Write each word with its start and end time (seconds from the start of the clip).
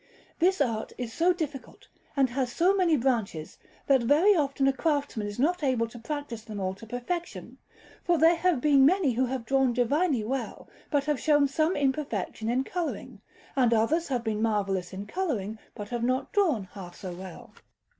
This 0.39 0.61
art 0.61 0.91
is 0.97 1.13
so 1.13 1.31
difficult, 1.31 1.87
and 2.15 2.31
has 2.31 2.51
so 2.51 2.73
many 2.75 2.97
branches, 2.97 3.59
that 3.85 4.01
very 4.01 4.35
often 4.35 4.67
a 4.67 4.73
craftsman 4.73 5.27
is 5.27 5.37
not 5.37 5.61
able 5.61 5.85
to 5.89 5.99
practise 5.99 6.41
them 6.41 6.59
all 6.59 6.73
to 6.73 6.87
perfection; 6.87 7.59
for 8.03 8.17
there 8.17 8.35
have 8.37 8.61
been 8.61 8.83
many 8.83 9.11
who 9.13 9.27
have 9.27 9.45
drawn 9.45 9.73
divinely 9.73 10.23
well, 10.23 10.67
but 10.89 11.03
have 11.05 11.19
shown 11.19 11.47
some 11.47 11.75
imperfection 11.75 12.49
in 12.49 12.63
colouring, 12.63 13.21
and 13.55 13.75
others 13.75 14.07
have 14.07 14.23
been 14.23 14.41
marvellous 14.41 14.91
in 14.91 15.05
colouring, 15.05 15.59
but 15.75 15.89
have 15.89 16.01
not 16.03 16.31
drawn 16.33 16.63
half 16.73 16.95
so 16.95 17.13
well. 17.13 17.53